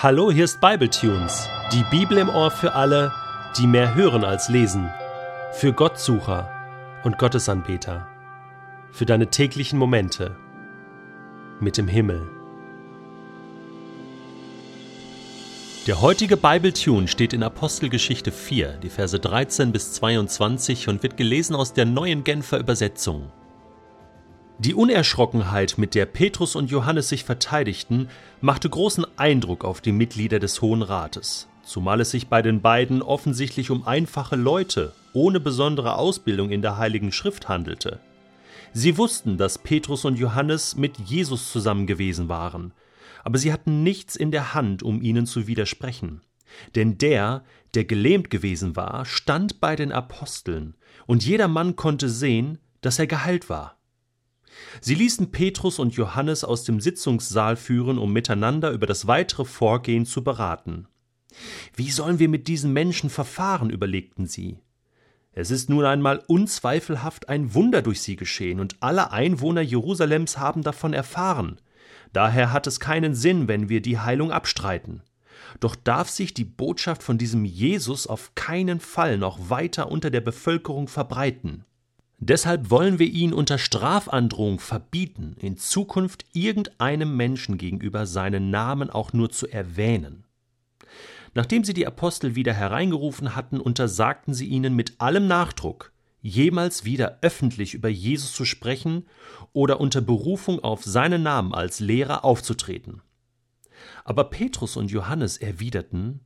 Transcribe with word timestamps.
Hallo, 0.00 0.30
hier 0.30 0.44
ist 0.44 0.60
Bibletunes, 0.60 1.48
die 1.72 1.82
Bibel 1.90 2.18
im 2.18 2.28
Ohr 2.28 2.52
für 2.52 2.74
alle, 2.74 3.12
die 3.58 3.66
mehr 3.66 3.96
hören 3.96 4.22
als 4.22 4.48
lesen, 4.48 4.88
für 5.50 5.72
Gottsucher 5.72 6.48
und 7.02 7.18
Gottesanbeter, 7.18 8.06
für 8.92 9.06
deine 9.06 9.26
täglichen 9.26 9.76
Momente 9.76 10.36
mit 11.58 11.76
dem 11.78 11.88
Himmel. 11.88 12.28
Der 15.88 16.00
heutige 16.00 16.36
Bibletune 16.36 17.08
steht 17.08 17.32
in 17.32 17.42
Apostelgeschichte 17.42 18.30
4, 18.30 18.74
die 18.74 18.90
Verse 18.90 19.18
13 19.18 19.72
bis 19.72 19.94
22 19.94 20.86
und 20.86 21.02
wird 21.02 21.16
gelesen 21.16 21.56
aus 21.56 21.72
der 21.72 21.86
neuen 21.86 22.22
Genfer 22.22 22.60
Übersetzung. 22.60 23.32
Die 24.60 24.74
Unerschrockenheit, 24.74 25.78
mit 25.78 25.94
der 25.94 26.04
Petrus 26.04 26.56
und 26.56 26.68
Johannes 26.68 27.08
sich 27.08 27.22
verteidigten, 27.22 28.08
machte 28.40 28.68
großen 28.68 29.06
Eindruck 29.16 29.64
auf 29.64 29.80
die 29.80 29.92
Mitglieder 29.92 30.40
des 30.40 30.60
Hohen 30.60 30.82
Rates, 30.82 31.46
zumal 31.62 32.00
es 32.00 32.10
sich 32.10 32.26
bei 32.26 32.42
den 32.42 32.60
beiden 32.60 33.00
offensichtlich 33.00 33.70
um 33.70 33.86
einfache 33.86 34.34
Leute 34.34 34.94
ohne 35.12 35.38
besondere 35.38 35.94
Ausbildung 35.94 36.50
in 36.50 36.60
der 36.60 36.76
Heiligen 36.76 37.12
Schrift 37.12 37.48
handelte. 37.48 38.00
Sie 38.72 38.98
wussten, 38.98 39.36
dass 39.38 39.58
Petrus 39.58 40.04
und 40.04 40.18
Johannes 40.18 40.76
mit 40.76 40.98
Jesus 40.98 41.52
zusammen 41.52 41.86
gewesen 41.86 42.28
waren, 42.28 42.72
aber 43.22 43.38
sie 43.38 43.52
hatten 43.52 43.84
nichts 43.84 44.16
in 44.16 44.32
der 44.32 44.54
Hand, 44.54 44.82
um 44.82 45.00
ihnen 45.00 45.26
zu 45.26 45.46
widersprechen. 45.46 46.22
Denn 46.74 46.98
der, 46.98 47.44
der 47.74 47.84
gelähmt 47.84 48.28
gewesen 48.28 48.74
war, 48.74 49.04
stand 49.04 49.60
bei 49.60 49.76
den 49.76 49.92
Aposteln, 49.92 50.74
und 51.06 51.24
jeder 51.24 51.46
Mann 51.46 51.76
konnte 51.76 52.08
sehen, 52.08 52.58
dass 52.80 52.98
er 52.98 53.06
geheilt 53.06 53.48
war. 53.48 53.77
Sie 54.80 54.94
ließen 54.94 55.30
Petrus 55.30 55.78
und 55.78 55.94
Johannes 55.94 56.44
aus 56.44 56.64
dem 56.64 56.80
Sitzungssaal 56.80 57.56
führen, 57.56 57.98
um 57.98 58.12
miteinander 58.12 58.70
über 58.70 58.86
das 58.86 59.06
weitere 59.06 59.44
Vorgehen 59.44 60.06
zu 60.06 60.22
beraten. 60.24 60.88
Wie 61.74 61.90
sollen 61.90 62.18
wir 62.18 62.28
mit 62.28 62.48
diesen 62.48 62.72
Menschen 62.72 63.10
verfahren, 63.10 63.70
überlegten 63.70 64.26
sie. 64.26 64.58
Es 65.32 65.50
ist 65.50 65.70
nun 65.70 65.84
einmal 65.84 66.22
unzweifelhaft 66.26 67.28
ein 67.28 67.54
Wunder 67.54 67.82
durch 67.82 68.02
sie 68.02 68.16
geschehen, 68.16 68.60
und 68.60 68.76
alle 68.80 69.12
Einwohner 69.12 69.60
Jerusalems 69.60 70.38
haben 70.38 70.62
davon 70.62 70.92
erfahren. 70.92 71.60
Daher 72.12 72.52
hat 72.52 72.66
es 72.66 72.80
keinen 72.80 73.14
Sinn, 73.14 73.46
wenn 73.48 73.68
wir 73.68 73.80
die 73.80 73.98
Heilung 73.98 74.32
abstreiten. 74.32 75.02
Doch 75.60 75.76
darf 75.76 76.08
sich 76.08 76.34
die 76.34 76.44
Botschaft 76.44 77.02
von 77.02 77.18
diesem 77.18 77.44
Jesus 77.44 78.06
auf 78.06 78.34
keinen 78.34 78.80
Fall 78.80 79.18
noch 79.18 79.50
weiter 79.50 79.90
unter 79.90 80.10
der 80.10 80.20
Bevölkerung 80.20 80.88
verbreiten. 80.88 81.64
Deshalb 82.20 82.70
wollen 82.70 82.98
wir 82.98 83.06
ihn 83.06 83.32
unter 83.32 83.58
Strafandrohung 83.58 84.58
verbieten, 84.58 85.36
in 85.38 85.56
Zukunft 85.56 86.26
irgendeinem 86.32 87.16
Menschen 87.16 87.58
gegenüber 87.58 88.06
seinen 88.06 88.50
Namen 88.50 88.90
auch 88.90 89.12
nur 89.12 89.30
zu 89.30 89.46
erwähnen. 89.46 90.24
Nachdem 91.34 91.62
sie 91.62 91.74
die 91.74 91.86
Apostel 91.86 92.34
wieder 92.34 92.52
hereingerufen 92.52 93.36
hatten, 93.36 93.60
untersagten 93.60 94.34
sie 94.34 94.46
ihnen 94.46 94.74
mit 94.74 95.00
allem 95.00 95.28
Nachdruck, 95.28 95.92
jemals 96.20 96.84
wieder 96.84 97.18
öffentlich 97.22 97.74
über 97.74 97.88
Jesus 97.88 98.32
zu 98.32 98.44
sprechen 98.44 99.06
oder 99.52 99.80
unter 99.80 100.00
Berufung 100.00 100.58
auf 100.58 100.82
seinen 100.82 101.22
Namen 101.22 101.54
als 101.54 101.78
Lehrer 101.78 102.24
aufzutreten. 102.24 103.00
Aber 104.04 104.24
Petrus 104.24 104.76
und 104.76 104.90
Johannes 104.90 105.36
erwiderten 105.36 106.20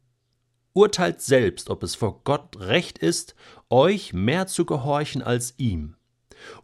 Urteilt 0.75 1.21
selbst, 1.21 1.69
ob 1.69 1.83
es 1.83 1.95
vor 1.95 2.23
Gott 2.25 2.59
recht 2.59 2.99
ist, 2.99 3.35
euch 3.69 4.13
mehr 4.13 4.47
zu 4.47 4.65
gehorchen 4.65 5.23
als 5.23 5.55
ihm. 5.59 5.97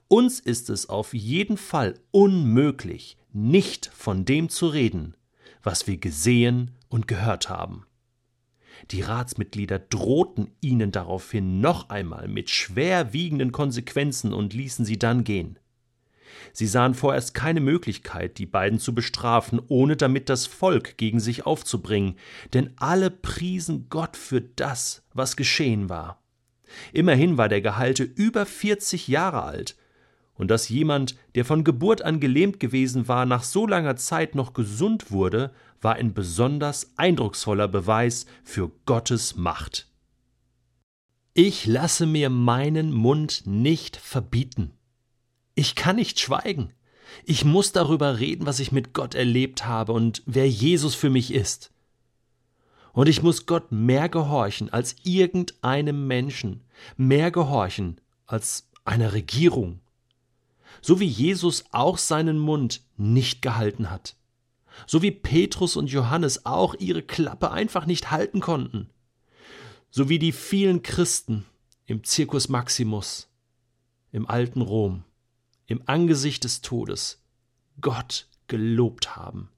Uns 0.09 0.41
ist 0.41 0.71
es 0.71 0.89
auf 0.89 1.13
jeden 1.13 1.59
Fall 1.59 1.95
unmöglich, 2.11 3.19
nicht 3.33 3.91
von 3.95 4.25
dem 4.25 4.49
zu 4.49 4.69
reden, 4.69 5.15
was 5.63 5.87
wir 5.87 5.99
gesehen 5.99 6.73
und 6.89 7.07
gehört 7.07 7.51
haben. 7.51 7.85
Die 8.91 9.03
Ratsmitglieder 9.03 9.79
drohten 9.79 10.53
ihnen 10.61 10.93
daraufhin 10.93 11.61
noch 11.61 11.91
einmal 11.91 12.29
mit 12.29 12.49
schwerwiegenden 12.49 13.53
Konsequenzen 13.53 14.33
und 14.33 14.55
ließen 14.55 14.85
sie 14.85 14.99
dann 14.99 15.25
gehen. 15.25 15.59
Sie 16.53 16.67
sahen 16.67 16.95
vorerst 16.95 17.35
keine 17.35 17.61
Möglichkeit, 17.61 18.39
die 18.39 18.47
beiden 18.47 18.79
zu 18.79 18.95
bestrafen, 18.95 19.61
ohne 19.69 19.97
damit 19.97 20.29
das 20.29 20.47
Volk 20.47 20.97
gegen 20.97 21.21
sich 21.21 21.47
aufzubringen, 21.47 22.17
denn 22.55 22.71
alle 22.77 23.11
priesen 23.11 23.89
Gott 23.89 24.17
für 24.17 24.41
das, 24.41 25.03
was 25.15 25.37
geschehen 25.37 25.89
war. 25.89 26.23
Immerhin 26.93 27.37
war 27.39 27.49
der 27.49 27.61
Gehalte 27.61 28.03
über 28.03 28.47
vierzig 28.47 29.09
Jahre 29.09 29.43
alt, 29.43 29.77
und 30.35 30.51
dass 30.53 30.69
jemand, 30.69 31.17
der 31.35 31.45
von 31.45 31.65
Geburt 31.65 32.03
an 32.03 32.21
gelähmt 32.21 32.61
gewesen 32.61 33.09
war, 33.09 33.27
nach 33.27 33.43
so 33.43 33.67
langer 33.67 33.97
Zeit 33.97 34.37
noch 34.37 34.53
gesund 34.53 35.11
wurde, 35.11 35.53
war 35.81 35.97
ein 35.97 36.15
besonders 36.15 36.93
eindrucksvoller 36.97 37.67
Beweis 37.67 38.27
für 38.45 38.71
Gottes 38.87 39.37
Macht. 39.37 39.89
Ich 41.35 41.67
lasse 41.67 42.07
mir 42.07 42.31
meinen 42.31 42.93
Mund 42.93 43.43
nicht 43.47 43.97
verbieten. 43.97 44.78
Ich 45.59 45.75
kann 45.75 45.97
nicht 45.97 46.21
schweigen. 46.21 46.73
Ich 47.25 47.45
muss 47.45 47.73
darüber 47.73 48.21
reden, 48.21 48.47
was 48.47 48.61
ich 48.61 48.71
mit 48.71 48.93
Gott 48.93 49.17
erlebt 49.17 49.67
habe 49.67 49.93
und 49.93 50.23
wer 50.25 50.49
Jesus 50.49 50.95
für 50.95 51.11
mich 51.11 51.35
ist. 51.35 51.73
Und 52.93 53.09
ich 53.09 53.25
muss 53.25 53.45
Gott 53.45 53.73
mehr 53.73 54.09
gehorchen 54.09 54.73
als 54.73 54.95
irgendeinem 55.03 56.07
Menschen, 56.07 56.63
mehr 56.97 57.33
gehorchen 57.33 58.01
als 58.25 58.69
einer 58.85 59.15
Regierung. 59.15 59.81
So 60.81 61.01
wie 61.01 61.09
Jesus 61.09 61.65
auch 61.73 61.99
seinen 61.99 62.39
Mund 62.39 62.83
nicht 62.97 63.43
gehalten 63.43 63.91
hat. 63.91 64.15
So 64.87 65.03
wie 65.03 65.11
Petrus 65.11 65.75
und 65.75 65.91
Johannes 65.91 66.47
auch 66.47 66.77
ihre 66.77 67.03
Klappe 67.03 67.51
einfach 67.51 67.85
nicht 67.85 68.13
halten 68.13 68.39
konnten. 68.39 68.91
So 69.91 70.09
wie 70.09 70.21
die 70.21 70.31
vielen 70.31 70.85
Christen 70.85 71.47
im 71.85 72.05
Circus 72.05 72.49
Maximus, 72.49 73.29
im 74.13 74.25
alten 74.25 74.61
Rom 74.61 75.03
im 75.69 75.83
Angesicht 75.87 76.43
des 76.43 76.63
Todes 76.63 77.23
Gott 77.81 78.27
gelobt 78.49 79.15
haben. 79.15 79.51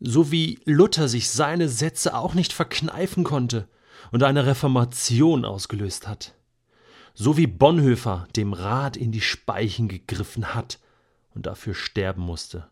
So 0.00 0.30
wie 0.30 0.60
Luther 0.64 1.08
sich 1.08 1.28
seine 1.28 1.68
Sätze 1.68 2.16
auch 2.16 2.32
nicht 2.32 2.52
verkneifen 2.52 3.24
konnte 3.24 3.68
und 4.12 4.22
eine 4.22 4.46
Reformation 4.46 5.44
ausgelöst 5.44 6.06
hat. 6.06 6.34
So 7.12 7.36
wie 7.36 7.48
Bonhoeffer 7.48 8.28
dem 8.36 8.52
Rat 8.52 8.96
in 8.96 9.10
die 9.10 9.20
Speichen 9.20 9.88
gegriffen 9.88 10.54
hat 10.54 10.78
und 11.34 11.46
dafür 11.46 11.74
sterben 11.74 12.22
musste. 12.22 12.68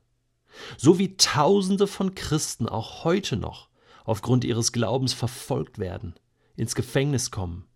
So 0.78 0.98
wie 1.00 1.16
Tausende 1.16 1.88
von 1.88 2.14
Christen 2.14 2.68
auch 2.68 3.02
heute 3.02 3.36
noch 3.36 3.68
aufgrund 4.04 4.44
ihres 4.44 4.70
Glaubens 4.70 5.12
verfolgt 5.12 5.80
werden, 5.80 6.14
ins 6.54 6.76
Gefängnis 6.76 7.32
kommen, 7.32 7.66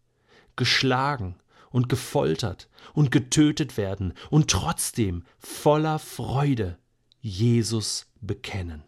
geschlagen 0.54 1.34
und 1.70 1.88
gefoltert 1.88 2.68
und 2.92 3.10
getötet 3.10 3.76
werden 3.76 4.12
und 4.28 4.50
trotzdem 4.50 5.24
voller 5.38 5.98
Freude 5.98 6.78
Jesus 7.20 8.10
bekennen. 8.20 8.84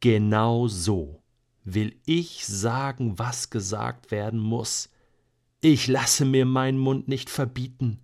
Genau 0.00 0.68
so 0.68 1.22
will 1.64 1.94
ich 2.06 2.46
sagen, 2.46 3.18
was 3.18 3.50
gesagt 3.50 4.10
werden 4.10 4.40
muss. 4.40 4.90
Ich 5.60 5.86
lasse 5.86 6.24
mir 6.24 6.46
meinen 6.46 6.78
Mund 6.78 7.08
nicht 7.08 7.30
verbieten, 7.30 8.00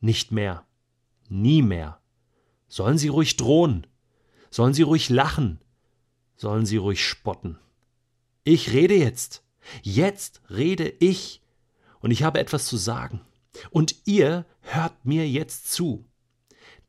nicht 0.00 0.32
mehr, 0.32 0.66
nie 1.28 1.62
mehr. 1.62 2.00
Sollen 2.68 2.98
sie 2.98 3.08
ruhig 3.08 3.36
drohen, 3.36 3.86
sollen 4.50 4.74
sie 4.74 4.82
ruhig 4.82 5.08
lachen, 5.08 5.60
sollen 6.36 6.66
sie 6.66 6.76
ruhig 6.76 7.04
spotten. 7.04 7.58
Ich 8.44 8.72
rede 8.72 8.94
jetzt, 8.94 9.44
jetzt 9.82 10.42
rede 10.50 10.88
ich, 10.88 11.42
und 12.00 12.10
ich 12.10 12.22
habe 12.22 12.38
etwas 12.38 12.66
zu 12.66 12.76
sagen. 12.76 13.20
Und 13.70 13.96
ihr 14.04 14.46
hört 14.60 15.04
mir 15.04 15.28
jetzt 15.28 15.72
zu. 15.72 16.04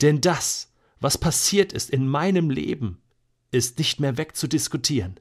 Denn 0.02 0.22
das, 0.22 0.74
was 1.00 1.18
passiert 1.18 1.74
ist 1.74 1.90
in 1.90 2.08
meinem 2.08 2.50
Leben, 2.50 3.02
ist 3.52 3.78
nicht 3.78 4.00
mehr 4.00 4.18
wegzudiskutieren. 4.18 5.20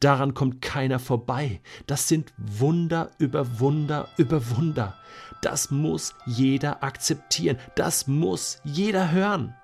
Daran 0.00 0.34
kommt 0.34 0.62
keiner 0.62 0.98
vorbei. 0.98 1.60
Das 1.86 2.08
sind 2.08 2.32
Wunder 2.38 3.10
über 3.18 3.60
Wunder 3.60 4.08
über 4.16 4.56
Wunder. 4.56 4.96
Das 5.42 5.70
muss 5.70 6.14
jeder 6.26 6.82
akzeptieren. 6.82 7.58
Das 7.76 8.06
muss 8.06 8.60
jeder 8.64 9.12
hören. 9.12 9.54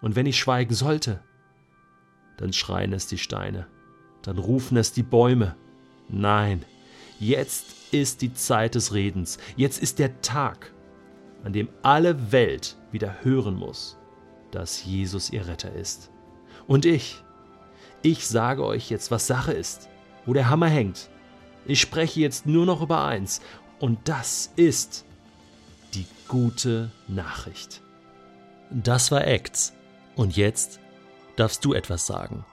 Und 0.00 0.16
wenn 0.16 0.26
ich 0.26 0.38
schweigen 0.38 0.74
sollte, 0.74 1.22
dann 2.38 2.52
schreien 2.54 2.94
es 2.94 3.06
die 3.06 3.18
Steine, 3.18 3.66
dann 4.22 4.38
rufen 4.38 4.78
es 4.78 4.92
die 4.92 5.02
Bäume. 5.02 5.56
Nein, 6.08 6.64
jetzt 7.92 8.12
ist 8.12 8.22
die 8.22 8.34
Zeit 8.34 8.74
des 8.74 8.94
Redens. 8.94 9.38
Jetzt 9.56 9.82
ist 9.82 9.98
der 9.98 10.20
Tag, 10.22 10.72
an 11.44 11.52
dem 11.52 11.68
alle 11.82 12.32
Welt 12.32 12.76
wieder 12.92 13.22
hören 13.22 13.54
muss, 13.54 13.98
dass 14.50 14.84
Jesus 14.84 15.30
ihr 15.30 15.46
Retter 15.46 15.72
ist. 15.72 16.10
Und 16.66 16.84
ich, 16.84 17.22
ich 18.02 18.26
sage 18.26 18.64
euch 18.64 18.90
jetzt, 18.90 19.10
was 19.10 19.26
Sache 19.26 19.52
ist, 19.52 19.88
wo 20.26 20.32
der 20.32 20.48
Hammer 20.48 20.68
hängt. 20.68 21.10
Ich 21.66 21.80
spreche 21.80 22.20
jetzt 22.20 22.46
nur 22.46 22.66
noch 22.66 22.82
über 22.82 23.04
eins, 23.04 23.40
und 23.78 23.98
das 24.04 24.52
ist 24.56 25.06
die 25.94 26.06
gute 26.28 26.90
Nachricht. 27.08 27.80
Das 28.70 29.10
war 29.10 29.26
Acts. 29.26 29.72
Und 30.16 30.36
jetzt 30.36 30.80
darfst 31.36 31.64
du 31.64 31.72
etwas 31.72 32.06
sagen. 32.06 32.44